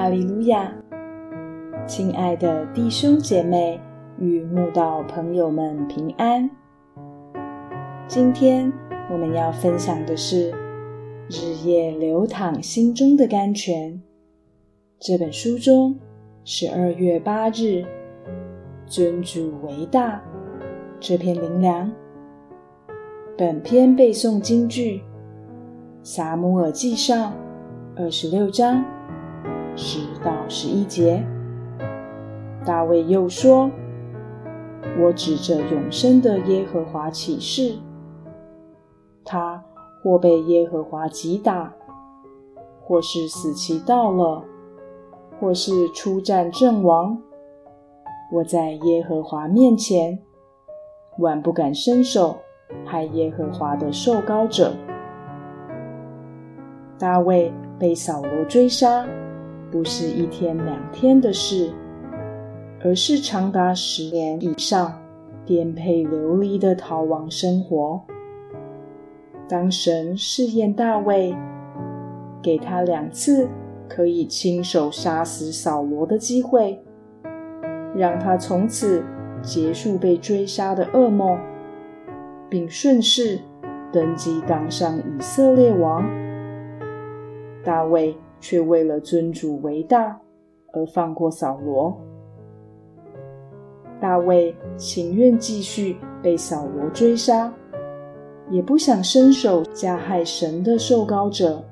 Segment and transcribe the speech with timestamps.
[0.00, 0.72] 阿利路亚。
[1.86, 3.78] 亲爱的弟兄姐妹
[4.18, 6.50] 与慕道朋友们平安。
[8.08, 8.72] 今天
[9.12, 10.52] 我们要分享的是
[11.28, 13.92] 《日夜流淌心中的甘泉》
[14.98, 15.94] 这本书中
[16.44, 17.84] 十二月八日
[18.88, 20.18] “尊主为大”
[20.98, 21.92] 这篇灵粮。
[23.36, 24.96] 本篇背诵京剧
[26.02, 27.32] 《撒母耳记上》
[28.02, 28.82] 二十六章
[29.76, 31.24] 十到十一节。
[32.64, 33.70] 大卫又说
[35.00, 37.76] ：“我指着永生的耶和华起誓，
[39.24, 39.64] 他
[40.02, 41.72] 或被耶和华击打，
[42.82, 44.44] 或是死期到了，
[45.40, 47.16] 或是出战阵亡，
[48.32, 50.18] 我在耶和华面前，
[51.18, 52.36] 万不敢伸手
[52.84, 54.74] 害耶和华的受膏者。”
[56.98, 59.06] 大卫被扫罗追杀，
[59.70, 61.70] 不是一天两天的事。
[62.82, 64.98] 而是长达十年以上，
[65.44, 68.00] 颠沛流离的逃亡生活。
[69.46, 71.36] 当神试验大卫，
[72.40, 73.46] 给他两次
[73.86, 76.82] 可以亲手杀死扫罗的机会，
[77.94, 79.04] 让他从此
[79.42, 81.38] 结束被追杀的噩梦，
[82.48, 83.38] 并顺势
[83.92, 86.02] 登基当上以色列王。
[87.62, 90.18] 大卫却为了尊主为大，
[90.72, 91.96] 而放过扫罗。
[94.00, 97.52] 大卫情愿继续被扫罗追杀，
[98.48, 101.62] 也不想伸手加害神的受膏者，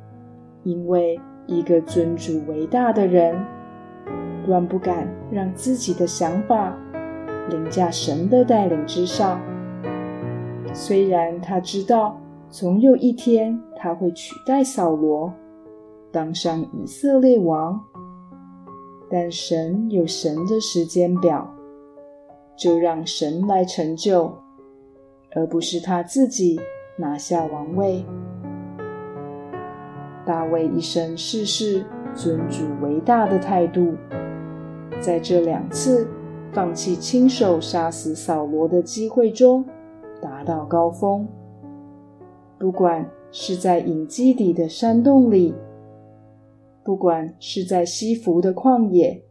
[0.62, 3.34] 因为一个尊主为大的人，
[4.44, 6.76] 断不敢让自己的想法
[7.48, 9.40] 凌驾神的带领之上。
[10.74, 15.32] 虽然他知道总有一天他会取代扫罗，
[16.10, 17.80] 当上以色列王，
[19.10, 21.48] 但神有神的时间表。
[22.56, 24.32] 就让神来成就，
[25.36, 26.58] 而不是他自己
[26.96, 28.04] 拿下王位。
[30.26, 31.84] 大卫一生事事
[32.16, 33.94] 尊主为大的态度，
[35.00, 36.08] 在这两次
[36.52, 39.64] 放弃亲手杀死扫罗的机会中
[40.20, 41.28] 达到高峰。
[42.58, 45.54] 不管是在隐基底的山洞里，
[46.88, 49.22] 不管是在西弗的旷野。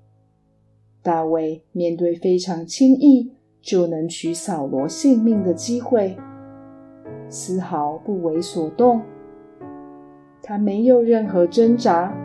[1.02, 3.32] 大卫面对非常轻易
[3.64, 6.16] 就能取扫罗性命的机会，
[7.30, 9.02] 丝毫不为所动。
[10.44, 12.16] 他没有任何挣扎，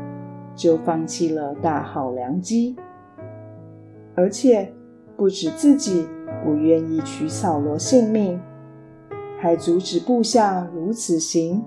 [0.55, 2.77] 就放弃了大好良机。
[4.15, 4.71] 而且
[5.17, 6.07] 不止自己
[6.45, 8.39] 不愿意取扫罗性命，
[9.39, 11.65] 还阻止部下如此行。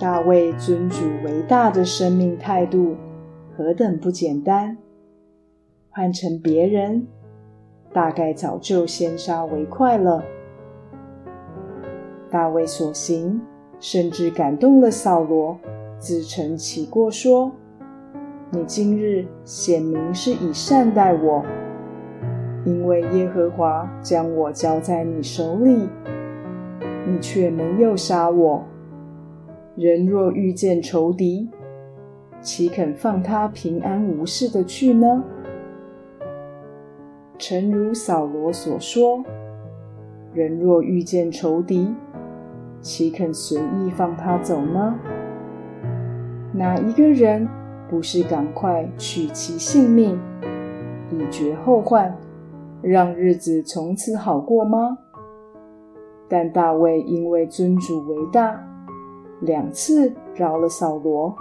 [0.00, 2.96] 大卫尊主为大的生命态度，
[3.54, 4.78] 何等不简单！
[5.90, 7.06] 换成别人，
[7.92, 10.24] 大概早就先杀为快了。
[12.30, 13.38] 大卫所行，
[13.78, 15.58] 甚至感动了扫罗，
[15.98, 17.52] 自称起过说
[18.50, 21.44] ：“你今日显明是以善待我，
[22.64, 25.90] 因为耶和华将我交在你手里，
[27.06, 28.64] 你却没有杀我。
[29.76, 31.48] 人若遇见仇敌，
[32.40, 35.22] 岂肯放他平安无事的去呢？”
[37.38, 39.24] 诚如扫罗所说
[40.34, 41.94] ：“人若遇见仇敌，
[42.80, 44.94] 岂肯随意放他走呢？
[46.52, 47.48] 哪一个人
[47.88, 50.20] 不是赶快取其性命，
[51.10, 52.14] 以绝后患，
[52.82, 54.98] 让日子从此好过吗？”
[56.28, 58.62] 但大卫因为尊主为大，
[59.40, 61.34] 两次饶了扫罗，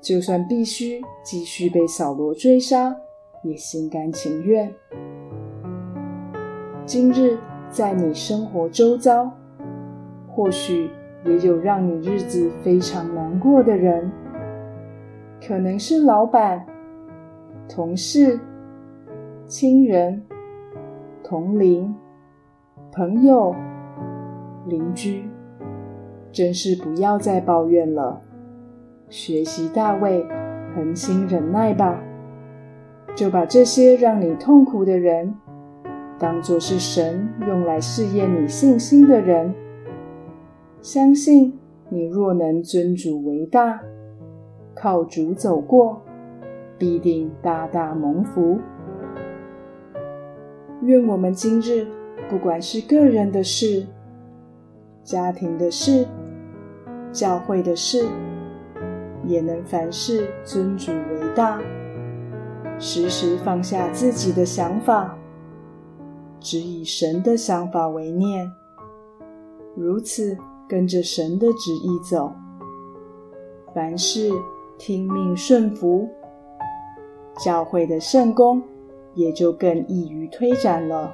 [0.00, 2.96] 就算必须继续被扫罗追杀。
[3.44, 4.68] 也心甘情愿。
[6.84, 7.38] 今日
[7.70, 9.30] 在你生活周遭，
[10.28, 10.90] 或许
[11.24, 14.10] 也有让你日子非常难过的人，
[15.40, 16.66] 可能是老板、
[17.68, 18.40] 同事、
[19.46, 20.20] 亲人、
[21.22, 21.94] 同龄、
[22.90, 23.54] 朋友、
[24.66, 25.27] 邻居。
[26.30, 28.20] 真是不要再抱怨了，
[29.08, 30.24] 学习大卫，
[30.74, 32.02] 恒心忍耐吧。
[33.14, 35.34] 就把这些让你痛苦的人，
[36.18, 39.52] 当作是神用来试验你信心的人。
[40.80, 41.58] 相信
[41.88, 43.80] 你若能尊主为大，
[44.74, 46.00] 靠主走过，
[46.78, 48.58] 必定大大蒙福。
[50.82, 51.88] 愿我们今日，
[52.30, 53.84] 不管是个人的事、
[55.02, 56.06] 家庭的事、
[57.12, 58.06] 教会的事，
[59.24, 61.60] 也能凡事尊主为大，
[62.78, 65.16] 时时放下自己的想法，
[66.38, 68.50] 只以神的想法为念，
[69.74, 70.36] 如此
[70.68, 72.32] 跟着神的旨意走，
[73.74, 74.30] 凡事
[74.76, 76.08] 听命顺服，
[77.44, 78.62] 教会的圣功
[79.14, 81.12] 也就更易于推展了。